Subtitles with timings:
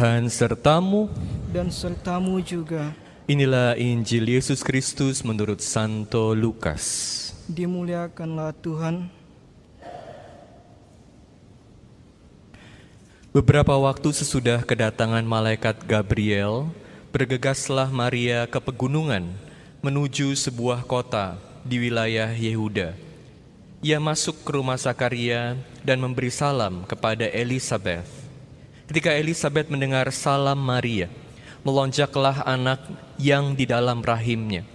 [0.00, 1.12] Tuhan sertamu
[1.52, 2.96] dan sertamu juga.
[3.28, 6.80] Inilah Injil Yesus Kristus menurut Santo Lukas.
[7.44, 9.12] Dimuliakanlah Tuhan.
[13.28, 16.72] Beberapa waktu sesudah kedatangan malaikat Gabriel,
[17.12, 19.28] bergegaslah Maria ke pegunungan
[19.84, 22.96] menuju sebuah kota di wilayah Yehuda.
[23.84, 28.19] Ia masuk ke rumah Zakaria dan memberi salam kepada Elizabeth.
[28.90, 31.06] Ketika Elizabeth mendengar salam Maria,
[31.62, 32.82] melonjaklah anak
[33.22, 34.66] yang di dalam rahimnya.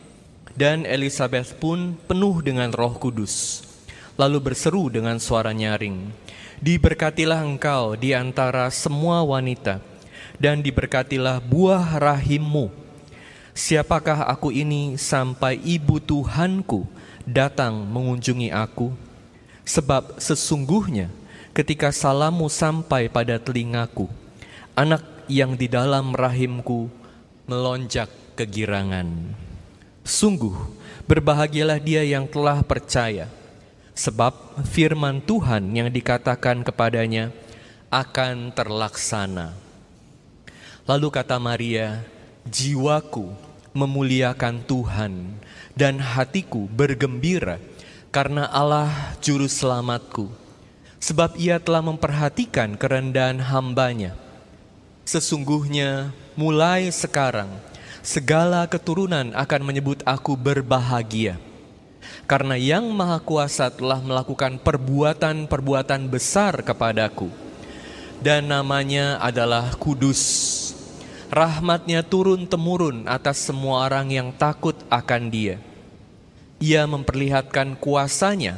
[0.56, 3.68] Dan Elizabeth pun penuh dengan roh kudus,
[4.16, 6.16] lalu berseru dengan suara nyaring,
[6.64, 9.84] Diberkatilah engkau di antara semua wanita,
[10.40, 12.72] dan diberkatilah buah rahimmu.
[13.52, 16.88] Siapakah aku ini sampai ibu Tuhanku
[17.28, 18.96] datang mengunjungi aku?
[19.68, 21.12] Sebab sesungguhnya
[21.56, 24.12] ketika salammu sampai pada telingaku,
[24.76, 26.92] anak yang di dalam rahimku
[27.48, 29.08] melonjak kegirangan.
[30.04, 30.54] Sungguh
[31.08, 33.32] berbahagialah dia yang telah percaya,
[33.96, 34.36] sebab
[34.68, 37.32] firman Tuhan yang dikatakan kepadanya
[37.88, 39.56] akan terlaksana.
[40.84, 42.04] Lalu kata Maria,
[42.46, 43.32] "Jiwaku
[43.72, 45.40] memuliakan Tuhan,
[45.72, 47.64] dan hatiku bergembira
[48.12, 50.45] karena Allah Juru Selamatku,
[51.06, 54.18] sebab Ia telah memperhatikan kerendahan hambanya.
[55.06, 57.54] Sesungguhnya, mulai sekarang
[58.02, 61.38] segala keturunan akan menyebut aku berbahagia."
[62.26, 67.30] karena Yang Maha Kuasa telah melakukan perbuatan-perbuatan besar kepadaku,
[68.22, 70.54] dan namanya adalah Kudus.
[71.30, 75.58] Rahmatnya turun-temurun atas semua orang yang takut akan Dia.
[76.62, 78.56] Ia memperlihatkan kuasanya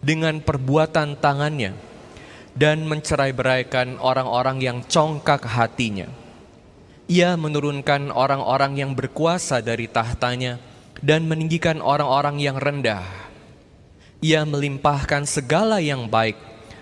[0.00, 1.85] dengan perbuatan tangannya
[2.56, 6.08] dan mencerai-beraikan orang-orang yang congkak hatinya.
[7.06, 10.58] Ia menurunkan orang-orang yang berkuasa dari tahtanya
[11.04, 13.04] dan meninggikan orang-orang yang rendah.
[14.24, 16.34] Ia melimpahkan segala yang baik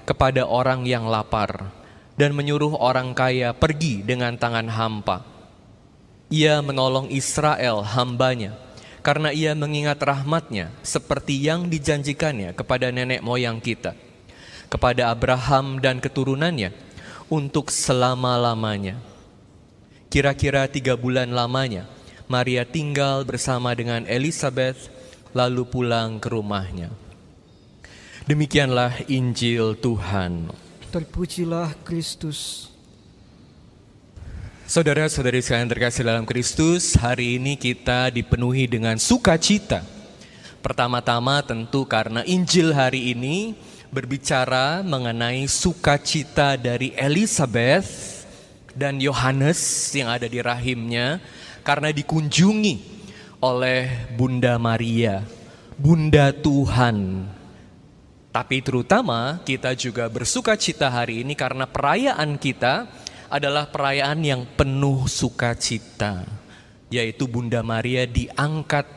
[0.06, 1.68] kepada orang yang lapar
[2.14, 5.26] dan menyuruh orang kaya pergi dengan tangan hampa.
[6.30, 8.56] Ia menolong Israel hambanya
[9.04, 13.92] karena ia mengingat rahmatnya seperti yang dijanjikannya kepada nenek moyang kita,
[14.74, 16.74] kepada Abraham dan keturunannya
[17.30, 18.98] untuk selama-lamanya.
[20.10, 21.86] Kira-kira tiga bulan lamanya,
[22.26, 24.90] Maria tinggal bersama dengan Elizabeth
[25.30, 26.90] lalu pulang ke rumahnya.
[28.26, 30.50] Demikianlah Injil Tuhan.
[30.90, 32.66] Terpujilah Kristus.
[34.66, 39.84] Saudara-saudari sekalian terkasih dalam Kristus, hari ini kita dipenuhi dengan sukacita.
[40.64, 43.52] Pertama-tama tentu karena Injil hari ini
[43.94, 48.26] berbicara mengenai sukacita dari Elizabeth
[48.74, 49.62] dan Yohanes
[49.94, 51.22] yang ada di rahimnya
[51.62, 52.76] karena dikunjungi
[53.38, 55.22] oleh Bunda Maria,
[55.78, 57.30] Bunda Tuhan.
[58.34, 62.90] Tapi terutama kita juga bersuka cita hari ini karena perayaan kita
[63.30, 66.26] adalah perayaan yang penuh sukacita,
[66.90, 68.90] yaitu Bunda Maria diangkat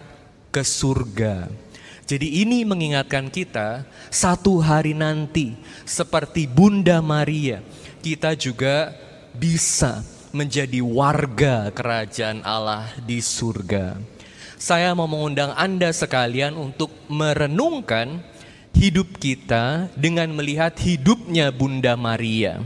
[0.49, 1.66] ke surga.
[2.07, 7.59] Jadi ini mengingatkan kita satu hari nanti seperti Bunda Maria
[8.07, 8.95] kita juga
[9.35, 9.99] bisa
[10.31, 13.99] menjadi warga kerajaan Allah di surga.
[14.55, 18.23] Saya mau mengundang Anda sekalian untuk merenungkan
[18.71, 22.63] hidup kita dengan melihat hidupnya Bunda Maria.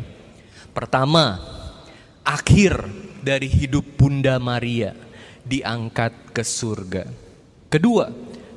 [0.77, 1.41] Pertama,
[2.23, 2.85] akhir
[3.25, 4.93] dari hidup Bunda Maria
[5.43, 7.09] diangkat ke surga.
[7.67, 8.07] Kedua,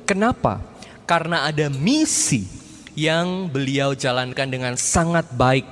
[0.07, 0.74] kenapa?
[1.05, 2.49] Karena ada misi
[2.97, 5.69] yang beliau jalankan dengan sangat baik.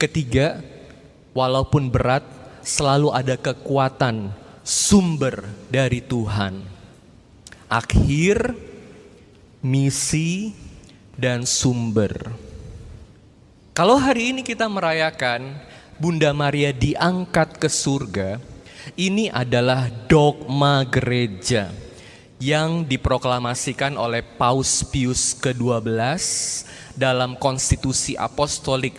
[0.00, 0.64] Ketiga,
[1.36, 2.24] walaupun berat,
[2.64, 4.32] selalu ada kekuatan
[4.64, 6.64] sumber dari Tuhan.
[7.68, 8.56] Akhir,
[9.60, 10.56] misi,
[11.18, 12.32] dan sumber.
[13.74, 15.58] Kalau hari ini kita merayakan
[15.98, 18.38] Bunda Maria diangkat ke surga,
[18.94, 21.87] ini adalah dogma gereja
[22.38, 25.90] yang diproklamasikan oleh Paus Pius ke-12
[26.94, 28.94] dalam konstitusi apostolik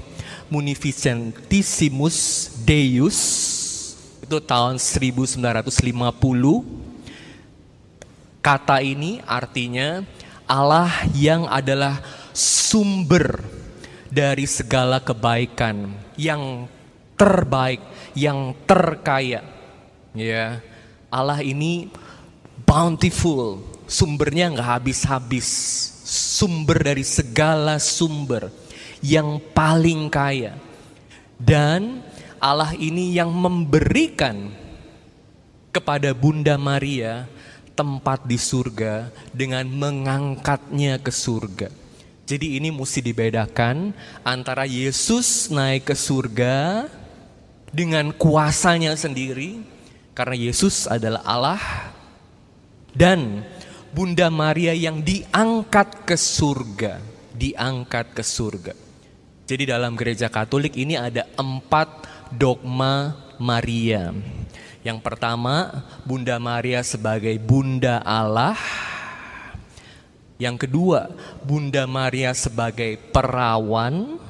[0.49, 3.19] Munificentissimus Deus
[4.25, 5.39] itu tahun 1950
[8.41, 10.03] kata ini artinya
[10.49, 12.01] Allah yang adalah
[12.33, 13.37] sumber
[14.09, 16.65] dari segala kebaikan yang
[17.13, 17.77] terbaik
[18.17, 19.45] yang terkaya.
[20.17, 20.57] Ya
[21.13, 21.93] Allah ini
[22.69, 25.49] bountiful sumbernya nggak habis-habis
[26.05, 28.53] sumber dari segala sumber
[29.01, 30.53] yang paling kaya.
[31.41, 32.05] Dan
[32.37, 34.53] Allah ini yang memberikan
[35.73, 37.25] kepada Bunda Maria
[37.73, 41.73] tempat di surga dengan mengangkatnya ke surga.
[42.29, 43.89] Jadi ini mesti dibedakan
[44.21, 46.85] antara Yesus naik ke surga
[47.73, 49.57] dengan kuasanya sendiri
[50.13, 51.61] karena Yesus adalah Allah
[52.93, 53.45] dan
[53.89, 57.01] Bunda Maria yang diangkat ke surga,
[57.33, 58.73] diangkat ke surga.
[59.49, 64.13] Jadi dalam gereja Katolik ini ada empat dogma Maria.
[64.85, 68.55] Yang pertama, Bunda Maria sebagai Bunda Allah.
[70.37, 71.11] Yang kedua,
[71.43, 74.21] Bunda Maria sebagai perawan.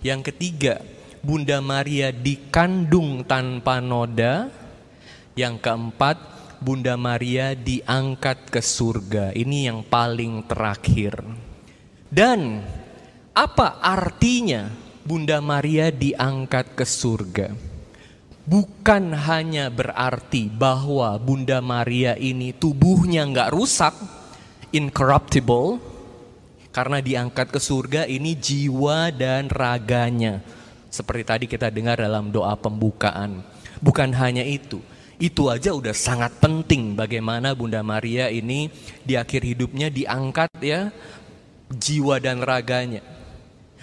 [0.00, 0.82] Yang ketiga,
[1.20, 4.50] Bunda Maria dikandung tanpa noda.
[5.38, 6.16] Yang keempat,
[6.58, 9.30] Bunda Maria diangkat ke surga.
[9.30, 11.22] Ini yang paling terakhir.
[12.10, 12.66] Dan
[13.30, 14.66] apa artinya
[15.06, 17.54] Bunda Maria diangkat ke surga?
[18.48, 23.94] Bukan hanya berarti bahwa Bunda Maria ini tubuhnya nggak rusak,
[24.74, 25.78] incorruptible,
[26.74, 30.40] karena diangkat ke surga ini jiwa dan raganya.
[30.88, 33.44] Seperti tadi kita dengar dalam doa pembukaan.
[33.84, 34.80] Bukan hanya itu,
[35.18, 38.70] itu aja udah sangat penting bagaimana Bunda Maria ini
[39.02, 40.94] di akhir hidupnya diangkat ya
[41.74, 43.02] jiwa dan raganya.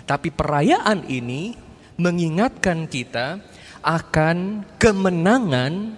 [0.08, 1.60] Tapi perayaan ini
[2.00, 3.44] mengingatkan kita
[3.84, 5.94] akan kemenangan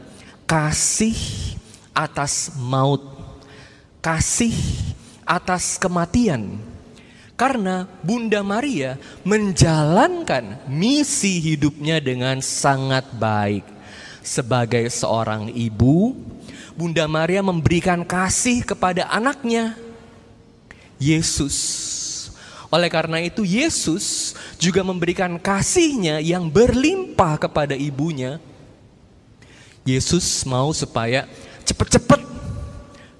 [0.50, 1.16] kasih
[1.94, 3.04] atas maut,
[4.02, 4.56] kasih
[5.22, 6.58] atas kematian.
[7.38, 13.77] Karena Bunda Maria menjalankan misi hidupnya dengan sangat baik.
[14.28, 16.12] Sebagai seorang ibu,
[16.76, 19.80] Bunda Maria memberikan kasih kepada anaknya,
[21.00, 21.88] Yesus
[22.68, 28.44] oleh karena itu Yesus juga memberikan kasihnya yang berlimpah kepada ibunya.
[29.88, 31.24] Yesus mau supaya
[31.64, 32.20] cepat-cepat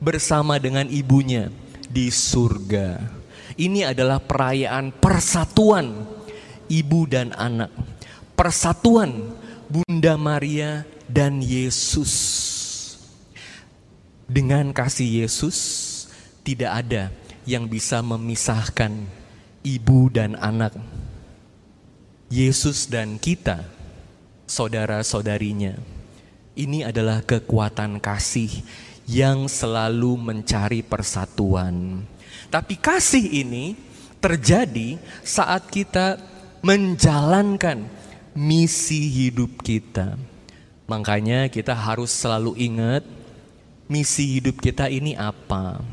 [0.04, 1.48] bersama dengan ibunya
[1.88, 3.00] di surga.
[3.56, 5.96] Ini adalah perayaan persatuan
[6.68, 7.72] ibu dan anak.
[8.36, 9.32] Persatuan
[9.72, 12.14] Bunda Maria dan Yesus.
[14.28, 15.58] Dengan kasih Yesus
[16.44, 17.04] tidak ada
[17.48, 18.92] yang bisa memisahkan
[19.64, 20.76] ibu dan anak,
[22.28, 23.64] Yesus dan kita,
[24.48, 25.80] saudara-saudarinya.
[26.58, 28.52] Ini adalah kekuatan kasih
[29.08, 32.04] yang selalu mencari persatuan.
[32.52, 33.80] Tapi kasih ini
[34.20, 36.20] terjadi saat kita
[36.60, 37.88] menjalankan
[38.36, 40.20] misi hidup kita.
[40.88, 43.04] Makanya kita harus selalu ingat
[43.92, 45.84] misi hidup kita ini apa?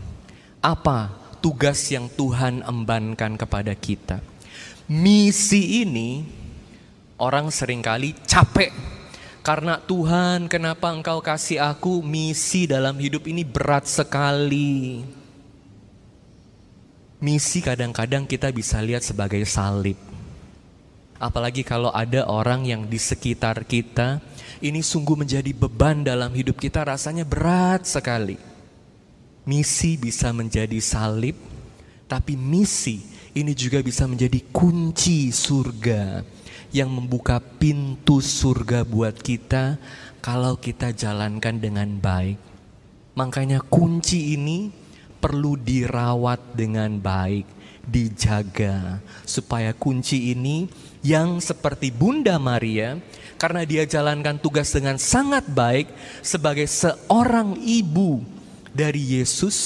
[0.62, 1.11] Apa
[1.43, 4.23] tugas yang Tuhan embankan kepada kita.
[4.87, 6.23] Misi ini
[7.19, 8.70] orang sering kali capek
[9.44, 15.05] karena Tuhan kenapa engkau kasih aku misi dalam hidup ini berat sekali.
[17.20, 19.96] Misi kadang-kadang kita bisa lihat sebagai salib.
[21.20, 24.20] Apalagi kalau ada orang yang di sekitar kita,
[24.65, 28.55] ini sungguh menjadi beban dalam hidup kita rasanya berat sekali
[29.45, 31.37] misi bisa menjadi salib,
[32.09, 33.05] tapi misi
[33.37, 36.25] ini juga bisa menjadi kunci surga
[36.73, 39.79] yang membuka pintu surga buat kita
[40.25, 42.41] kalau kita jalankan dengan baik.
[43.15, 44.73] Makanya kunci ini
[45.23, 47.47] perlu dirawat dengan baik,
[47.87, 50.67] dijaga supaya kunci ini
[51.05, 52.99] yang seperti Bunda Maria
[53.44, 55.93] karena dia jalankan tugas dengan sangat baik
[56.24, 58.24] sebagai seorang ibu
[58.72, 59.60] dari Yesus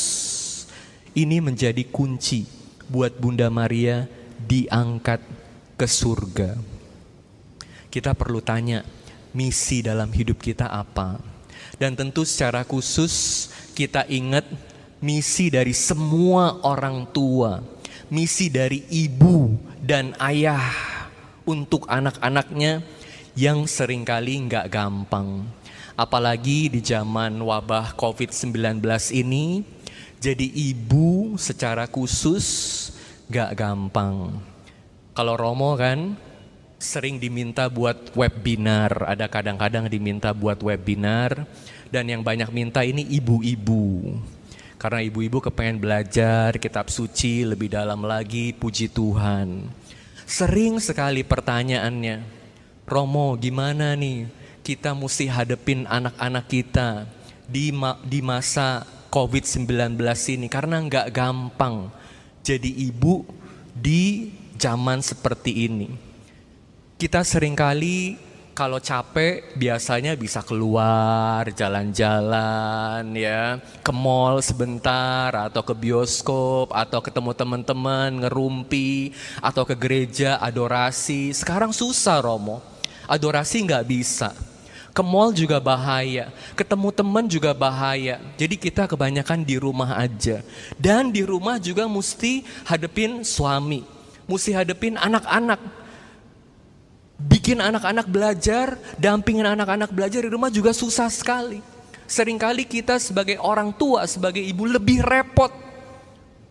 [1.14, 2.42] ini menjadi kunci
[2.90, 4.11] buat Bunda Maria
[4.42, 5.23] diangkat
[5.78, 6.58] ke surga.
[7.87, 8.82] Kita perlu tanya,
[9.30, 11.23] misi dalam hidup kita apa?
[11.78, 13.47] Dan tentu secara khusus
[13.78, 14.42] kita ingat
[14.99, 17.62] misi dari semua orang tua,
[18.11, 20.66] misi dari ibu dan ayah
[21.47, 22.98] untuk anak-anaknya
[23.38, 25.47] yang sering kali nggak gampang.
[25.95, 28.83] Apalagi di zaman wabah COVID-19
[29.14, 29.62] ini,
[30.18, 32.47] jadi ibu secara khusus
[33.30, 34.42] gak gampang.
[35.14, 36.18] Kalau Romo kan
[36.78, 41.47] sering diminta buat webinar, ada kadang-kadang diminta buat webinar,
[41.90, 44.18] dan yang banyak minta ini ibu-ibu.
[44.78, 49.66] Karena ibu-ibu kepengen belajar kitab suci lebih dalam lagi, puji Tuhan.
[50.23, 52.38] Sering sekali pertanyaannya,
[52.88, 54.33] Romo gimana nih?
[54.64, 57.04] Kita mesti hadepin anak-anak kita
[57.45, 60.00] di, ma di masa COVID-19
[60.33, 61.92] ini karena nggak gampang
[62.40, 63.28] jadi ibu
[63.76, 65.88] di zaman seperti ini.
[66.97, 68.16] Kita sering kali
[68.57, 77.37] kalau capek biasanya bisa keluar jalan-jalan ya ke mall sebentar atau ke bioskop atau ketemu
[77.37, 79.12] teman-teman ngerumpi
[79.45, 81.37] atau ke gereja adorasi.
[81.37, 82.77] Sekarang susah Romo
[83.09, 84.31] adorasi nggak bisa
[84.93, 90.45] ke mall juga bahaya ketemu teman juga bahaya jadi kita kebanyakan di rumah aja
[90.77, 93.83] dan di rumah juga mesti hadepin suami
[94.29, 95.59] mesti hadepin anak-anak
[97.19, 101.59] bikin anak-anak belajar, dampingin anak-anak belajar di rumah juga susah sekali.
[102.09, 105.50] Seringkali kita sebagai orang tua, sebagai ibu lebih repot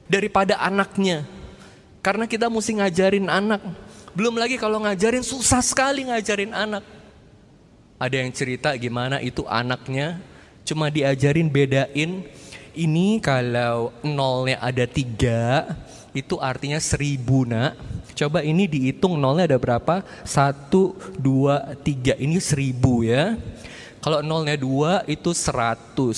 [0.06, 1.26] daripada anaknya.
[2.04, 3.64] Karena kita mesti ngajarin anak.
[4.18, 6.82] Belum lagi kalau ngajarin susah sekali ngajarin anak.
[8.02, 10.18] Ada yang cerita gimana itu anaknya
[10.66, 12.26] cuma diajarin bedain
[12.74, 15.70] ini kalau nolnya ada tiga
[16.18, 17.78] itu artinya seribu nak
[18.18, 20.02] Coba ini dihitung nolnya ada berapa?
[20.26, 22.18] Satu, dua, tiga.
[22.18, 23.38] Ini seribu ya.
[24.02, 26.18] Kalau nolnya dua itu seratus.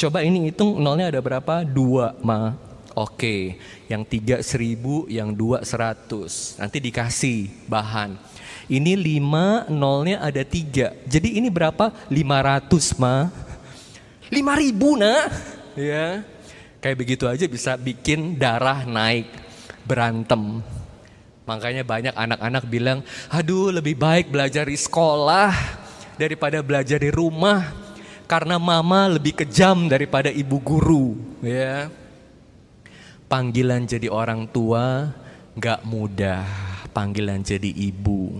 [0.00, 1.68] Coba ini hitung nolnya ada berapa?
[1.68, 2.56] Dua, ma.
[2.94, 3.58] Oke,
[3.90, 6.54] yang tiga seribu, yang dua seratus.
[6.62, 8.14] Nanti dikasih bahan.
[8.70, 10.94] Ini lima, nolnya ada tiga.
[11.02, 11.90] Jadi ini berapa?
[12.06, 13.34] Lima ratus, ma.
[14.30, 15.26] Lima ribu, nak.
[15.74, 16.22] Ya,
[16.78, 19.26] kayak begitu aja bisa bikin darah naik
[19.82, 20.62] berantem.
[21.50, 25.50] Makanya banyak anak-anak bilang, aduh lebih baik belajar di sekolah
[26.14, 27.74] daripada belajar di rumah.
[28.30, 31.18] Karena mama lebih kejam daripada ibu guru.
[31.42, 32.03] Ya.
[33.34, 35.10] Panggilan jadi orang tua
[35.58, 36.46] gak mudah.
[36.94, 38.30] Panggilan jadi ibu.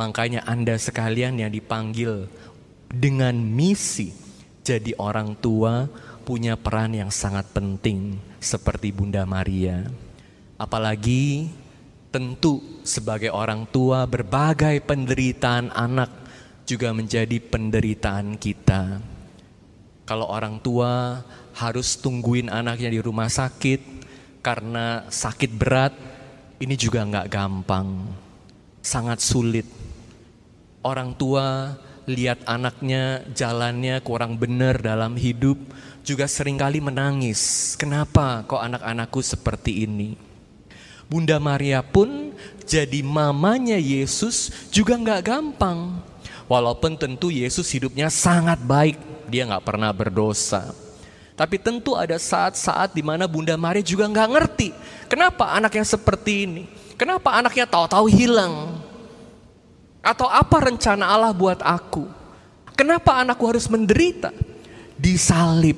[0.00, 2.32] Makanya anda sekalian yang dipanggil
[2.88, 4.08] dengan misi
[4.64, 5.84] jadi orang tua
[6.24, 9.84] punya peran yang sangat penting seperti Bunda Maria.
[10.56, 11.52] Apalagi
[12.08, 16.08] tentu sebagai orang tua berbagai penderitaan anak
[16.64, 18.96] juga menjadi penderitaan kita.
[20.08, 21.20] Kalau orang tua
[21.52, 24.01] harus tungguin anaknya di rumah sakit
[24.42, 25.94] karena sakit berat,
[26.58, 28.10] ini juga nggak gampang,
[28.82, 29.64] sangat sulit.
[30.82, 31.78] Orang tua
[32.10, 35.54] lihat anaknya jalannya kurang benar dalam hidup,
[36.02, 37.72] juga sering kali menangis.
[37.78, 40.18] Kenapa kok anak-anakku seperti ini?
[41.06, 42.34] Bunda Maria pun
[42.66, 46.02] jadi mamanya Yesus juga nggak gampang.
[46.50, 48.98] Walaupun tentu Yesus hidupnya sangat baik,
[49.30, 50.74] dia nggak pernah berdosa.
[51.32, 54.68] Tapi tentu ada saat-saat di mana Bunda Maria juga nggak ngerti
[55.12, 56.62] kenapa anaknya seperti ini,
[56.96, 58.80] kenapa anaknya tahu-tahu hilang,
[60.00, 62.08] atau apa rencana Allah buat aku,
[62.72, 64.32] kenapa anakku harus menderita,
[64.96, 65.76] disalib.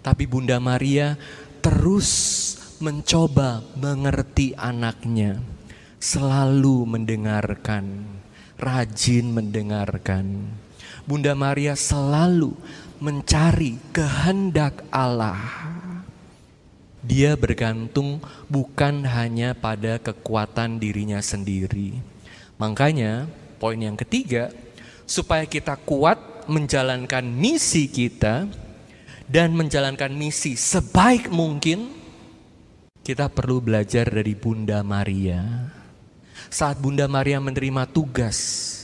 [0.00, 1.16] Tapi Bunda Maria
[1.60, 2.08] terus
[2.80, 5.40] mencoba mengerti anaknya,
[6.00, 8.08] selalu mendengarkan,
[8.56, 10.48] rajin mendengarkan.
[11.04, 12.56] Bunda Maria selalu
[13.00, 15.40] mencari kehendak Allah.
[17.00, 21.96] Dia bergantung bukan hanya pada kekuatan dirinya sendiri.
[22.60, 23.24] Makanya,
[23.56, 24.52] poin yang ketiga,
[25.08, 28.44] supaya kita kuat menjalankan misi kita
[29.24, 31.88] dan menjalankan misi sebaik mungkin,
[33.00, 35.72] kita perlu belajar dari Bunda Maria.
[36.52, 38.36] Saat Bunda Maria menerima tugas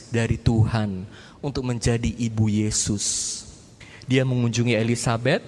[0.09, 1.05] dari Tuhan
[1.37, 3.46] untuk menjadi ibu Yesus.
[4.07, 5.43] Dia mengunjungi Elizabeth,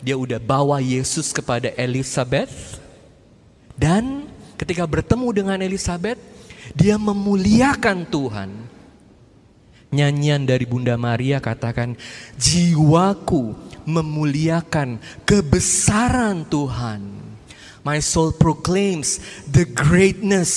[0.00, 2.80] dia udah bawa Yesus kepada Elizabeth
[3.76, 6.16] dan ketika bertemu dengan Elizabeth,
[6.72, 8.50] dia memuliakan Tuhan.
[9.92, 12.00] Nyanyian dari Bunda Maria katakan,
[12.40, 13.52] jiwaku
[13.84, 14.96] memuliakan
[15.28, 17.22] kebesaran Tuhan
[17.82, 19.18] My soul proclaims
[19.50, 20.54] the greatness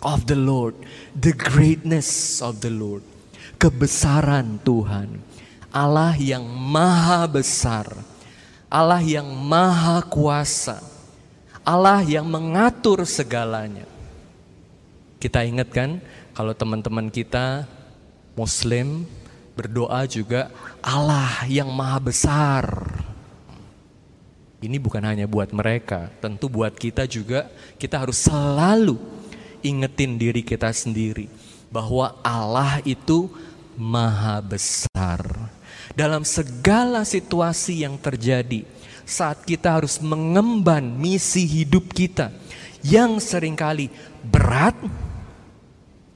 [0.00, 0.72] of the Lord.
[1.12, 3.04] The greatness of the Lord.
[3.60, 5.20] Kebesaran Tuhan.
[5.72, 7.86] Allah yang maha besar.
[8.66, 10.82] Allah yang maha kuasa.
[11.66, 13.86] Allah yang mengatur segalanya.
[15.18, 15.98] Kita ingatkan
[16.36, 17.66] kalau teman-teman kita
[18.38, 19.08] muslim
[19.56, 20.52] berdoa juga
[20.84, 22.64] Allah yang maha besar
[24.66, 27.46] ini bukan hanya buat mereka, tentu buat kita juga
[27.78, 28.98] kita harus selalu
[29.62, 31.30] ingetin diri kita sendiri
[31.70, 33.30] bahwa Allah itu
[33.78, 35.22] maha besar.
[35.96, 38.68] Dalam segala situasi yang terjadi,
[39.08, 42.28] saat kita harus mengemban misi hidup kita
[42.84, 43.88] yang sering kali
[44.20, 44.76] berat,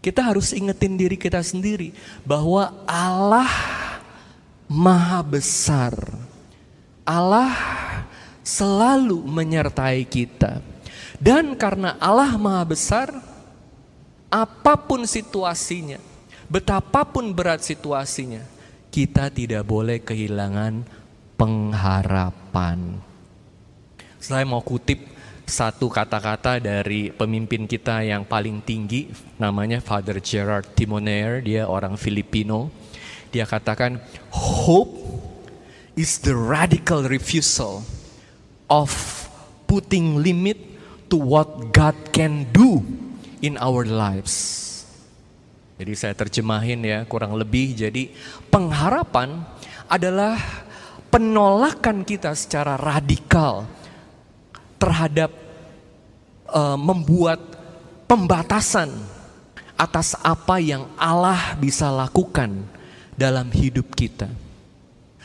[0.04, 1.96] kita harus ingetin diri kita sendiri
[2.28, 3.48] bahwa Allah
[4.68, 5.96] maha besar.
[7.08, 7.56] Allah
[8.44, 10.60] selalu menyertai kita.
[11.20, 13.12] Dan karena Allah Maha Besar,
[14.32, 16.00] apa pun situasinya,
[16.48, 18.40] betapapun berat situasinya,
[18.90, 20.82] kita tidak boleh kehilangan
[21.38, 22.98] pengharapan.
[24.20, 25.00] Saya mau kutip
[25.50, 32.70] satu kata-kata dari pemimpin kita yang paling tinggi, namanya Father Gerard Timoner, dia orang Filipino.
[33.30, 34.02] Dia katakan,
[34.34, 34.94] hope
[35.94, 37.86] is the radical refusal
[38.70, 38.90] of
[39.70, 40.58] putting limit
[41.10, 42.82] to what God can do
[43.42, 44.59] in our lives.
[45.80, 48.12] Jadi saya terjemahin ya kurang lebih jadi
[48.52, 49.40] pengharapan
[49.88, 50.36] adalah
[51.08, 53.64] penolakan kita secara radikal
[54.76, 55.32] terhadap
[56.52, 57.40] uh, membuat
[58.04, 58.92] pembatasan
[59.72, 62.60] atas apa yang Allah bisa lakukan
[63.16, 64.28] dalam hidup kita.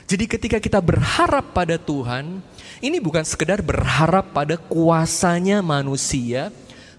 [0.08, 2.40] Jadi ketika kita berharap pada Tuhan,
[2.80, 6.48] ini bukan sekedar berharap pada kuasanya manusia,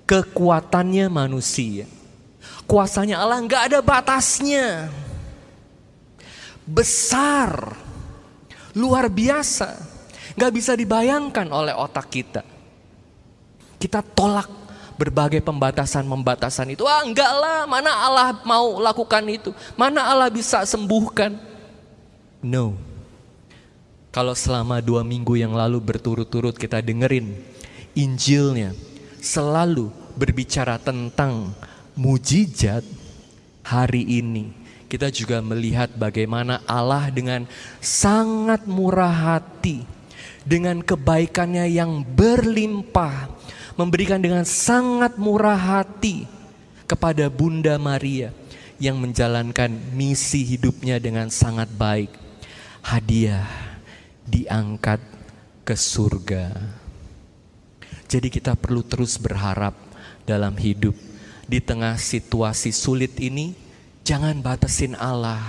[0.04, 1.95] kekuatannya manusia.
[2.66, 4.90] Kuasanya Allah nggak ada batasnya.
[6.66, 7.78] Besar,
[8.74, 9.78] luar biasa,
[10.34, 12.42] nggak bisa dibayangkan oleh otak kita.
[13.78, 14.50] Kita tolak
[14.98, 16.82] berbagai pembatasan-pembatasan itu.
[16.88, 19.54] Ah enggak lah, mana Allah mau lakukan itu?
[19.78, 21.38] Mana Allah bisa sembuhkan?
[22.42, 22.74] No.
[24.10, 27.36] Kalau selama dua minggu yang lalu berturut-turut kita dengerin
[27.92, 28.72] Injilnya
[29.20, 31.52] selalu berbicara tentang
[31.96, 32.84] mujizat
[33.64, 34.52] hari ini.
[34.86, 37.42] Kita juga melihat bagaimana Allah dengan
[37.82, 39.82] sangat murah hati
[40.46, 43.26] dengan kebaikannya yang berlimpah
[43.74, 46.30] memberikan dengan sangat murah hati
[46.86, 48.30] kepada Bunda Maria
[48.78, 52.14] yang menjalankan misi hidupnya dengan sangat baik.
[52.86, 53.50] Hadiah
[54.22, 55.02] diangkat
[55.66, 56.54] ke surga.
[58.06, 59.74] Jadi kita perlu terus berharap
[60.22, 60.94] dalam hidup
[61.46, 63.54] di tengah situasi sulit ini,
[64.02, 65.42] jangan batasin Allah.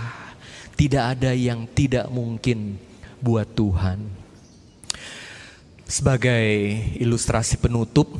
[0.77, 2.77] Tidak ada yang tidak mungkin
[3.17, 4.05] buat Tuhan.
[5.89, 6.45] Sebagai
[7.01, 8.13] ilustrasi penutup,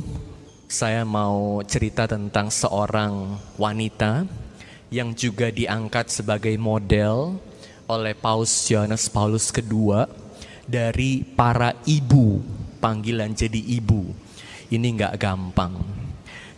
[0.66, 4.26] saya mau cerita tentang seorang wanita
[4.90, 7.38] yang juga diangkat sebagai model
[7.86, 10.02] oleh Paus Yohanes Paulus II
[10.66, 12.42] dari para ibu,
[12.82, 14.10] panggilan jadi ibu.
[14.68, 15.97] Ini nggak gampang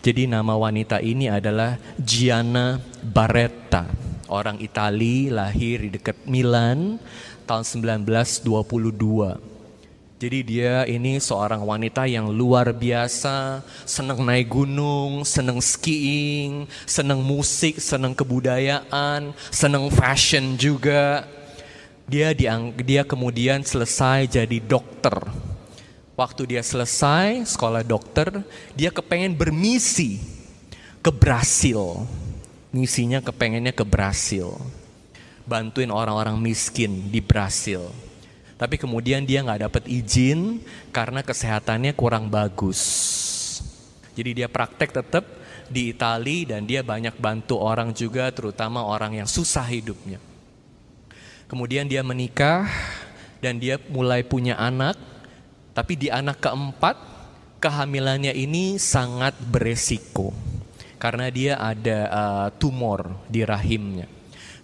[0.00, 3.84] jadi nama wanita ini adalah Gianna Barretta,
[4.32, 6.96] orang Itali lahir di dekat Milan
[7.44, 7.64] tahun
[8.00, 8.48] 1922.
[10.16, 17.76] Jadi dia ini seorang wanita yang luar biasa, senang naik gunung, senang skiing, senang musik,
[17.76, 21.28] senang kebudayaan, senang fashion juga.
[22.08, 22.32] Dia
[22.72, 25.49] dia kemudian selesai jadi dokter
[26.20, 28.44] Waktu dia selesai sekolah dokter,
[28.76, 30.20] dia kepengen bermisi
[31.00, 32.04] ke Brasil.
[32.76, 34.52] Misinya kepengennya ke Brasil.
[35.48, 37.88] Bantuin orang-orang miskin di Brasil.
[38.60, 40.60] Tapi kemudian dia nggak dapat izin
[40.92, 42.76] karena kesehatannya kurang bagus.
[44.12, 45.24] Jadi dia praktek tetap
[45.72, 50.20] di Itali dan dia banyak bantu orang juga terutama orang yang susah hidupnya.
[51.48, 52.68] Kemudian dia menikah
[53.40, 55.09] dan dia mulai punya anak
[55.72, 56.96] tapi di anak keempat,
[57.60, 60.32] kehamilannya ini sangat beresiko
[61.00, 64.04] karena dia ada uh, tumor di rahimnya.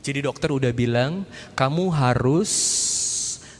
[0.04, 1.24] Jadi dokter udah bilang,
[1.56, 2.52] kamu harus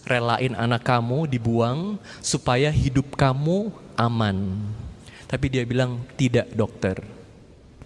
[0.06, 4.62] relain anak kamu dibuang supaya hidup kamu aman.
[5.26, 7.02] Tapi dia bilang, tidak dokter.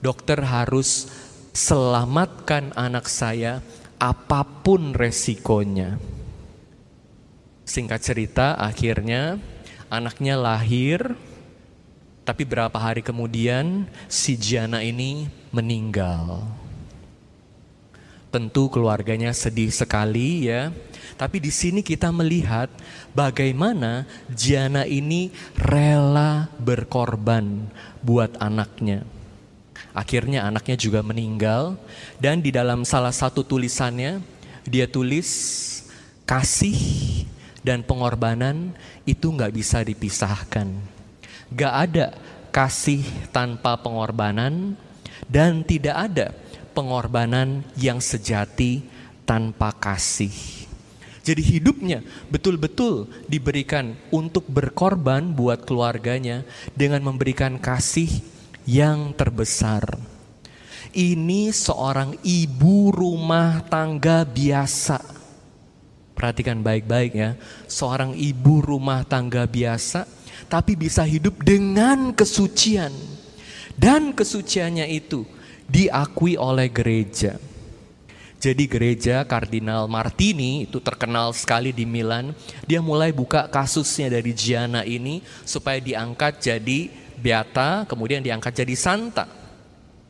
[0.02, 1.08] Dokter harus
[1.56, 3.64] selamatkan anak saya
[3.96, 5.96] apa pun resikonya.
[7.64, 9.40] Singkat cerita, akhirnya
[9.90, 11.18] anaknya lahir,
[12.22, 16.46] tapi berapa hari kemudian si Jana ini meninggal.
[18.30, 20.70] Tentu keluarganya sedih sekali ya.
[21.18, 22.70] Tapi di sini kita melihat
[23.10, 27.66] bagaimana Jana ini rela berkorban
[28.00, 29.02] buat anaknya.
[29.90, 31.74] Akhirnya anaknya juga meninggal
[32.22, 34.22] dan di dalam salah satu tulisannya
[34.62, 35.26] dia tulis
[36.22, 36.78] kasih
[37.60, 38.72] dan pengorbanan
[39.04, 40.68] itu nggak bisa dipisahkan.
[41.50, 42.06] Gak ada
[42.50, 44.74] kasih tanpa pengorbanan
[45.26, 46.26] dan tidak ada
[46.72, 48.82] pengorbanan yang sejati
[49.26, 50.32] tanpa kasih.
[51.20, 52.00] Jadi hidupnya
[52.32, 56.42] betul-betul diberikan untuk berkorban buat keluarganya
[56.72, 58.08] dengan memberikan kasih
[58.64, 60.00] yang terbesar.
[60.90, 65.19] Ini seorang ibu rumah tangga biasa
[66.20, 67.32] Perhatikan baik-baik ya.
[67.64, 70.04] Seorang ibu rumah tangga biasa
[70.52, 72.92] tapi bisa hidup dengan kesucian.
[73.72, 75.24] Dan kesuciannya itu
[75.64, 77.40] diakui oleh gereja.
[78.36, 82.36] Jadi gereja Kardinal Martini itu terkenal sekali di Milan.
[82.68, 89.24] Dia mulai buka kasusnya dari Gianna ini supaya diangkat jadi beata, kemudian diangkat jadi santa.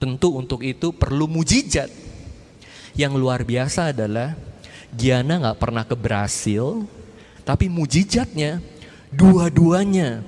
[0.02, 1.90] Tentu untuk itu perlu mujizat.
[2.98, 4.49] Yang luar biasa adalah
[4.90, 6.86] Gianna nggak pernah ke Brasil,
[7.46, 8.58] tapi mujizatnya
[9.10, 10.22] dua-duanya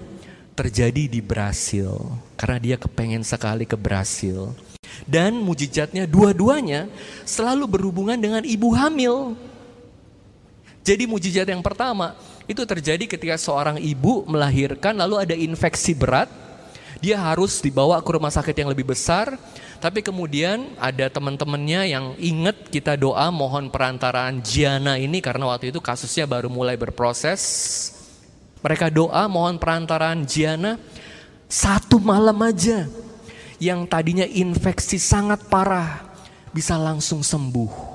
[0.55, 4.55] terjadi di Brasil karena dia kepengen sekali ke Brasil.
[5.03, 6.87] Dan mujizatnya dua-duanya
[7.27, 9.35] selalu berhubungan dengan ibu hamil.
[10.83, 12.19] Jadi mujizat yang pertama
[12.51, 16.31] itu terjadi ketika seorang ibu melahirkan lalu ada infeksi berat.
[17.03, 19.35] Dia harus dibawa ke rumah sakit yang lebih besar.
[19.83, 25.83] Tapi kemudian ada teman-temannya yang ingat kita doa mohon perantaraan Jiana ini karena waktu itu
[25.83, 27.43] kasusnya baru mulai berproses.
[28.63, 30.79] Mereka doa mohon perantaraan Jiana
[31.51, 32.87] satu malam aja
[33.59, 36.15] yang tadinya infeksi sangat parah
[36.55, 37.91] bisa langsung sembuh.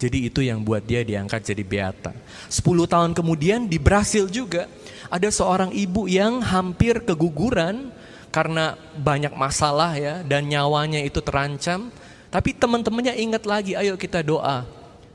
[0.00, 2.16] Jadi itu yang buat dia diangkat jadi beata.
[2.48, 4.72] Sepuluh tahun kemudian di Brasil juga
[5.12, 7.92] ada seorang ibu yang hampir keguguran
[8.28, 11.88] karena banyak masalah ya dan nyawanya itu terancam.
[12.28, 14.68] Tapi teman-temannya ingat lagi, ayo kita doa.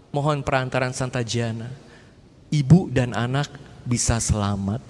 [0.09, 1.69] Mohon perantaran Santa Jana.
[2.49, 3.49] Ibu dan anak
[3.85, 4.81] bisa selamat.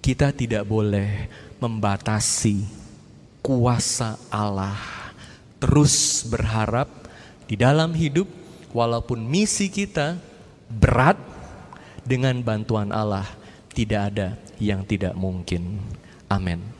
[0.00, 1.28] Kita tidak boleh
[1.60, 2.64] membatasi
[3.44, 4.76] kuasa Allah.
[5.60, 6.88] Terus berharap
[7.44, 8.24] di dalam hidup
[8.72, 10.16] walaupun misi kita
[10.72, 11.20] berat
[12.06, 13.28] dengan bantuan Allah
[13.76, 15.80] tidak ada yang tidak mungkin.
[16.30, 16.79] Amin.